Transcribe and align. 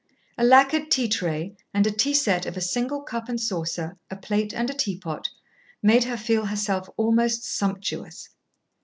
A 0.35 0.43
lacquered 0.43 0.89
tea 0.89 1.07
tray 1.07 1.55
and 1.75 1.85
a 1.85 1.91
tea 1.91 2.15
set 2.15 2.47
of 2.47 2.57
a 2.57 2.59
single 2.59 3.03
cup 3.03 3.29
and 3.29 3.39
saucer, 3.39 3.97
a 4.09 4.15
plate 4.15 4.51
and 4.51 4.67
a 4.67 4.73
teapot, 4.73 5.29
made 5.83 6.05
her 6.05 6.17
feel 6.17 6.47
herself 6.47 6.89
almost 6.97 7.43
sumptuous. 7.43 8.29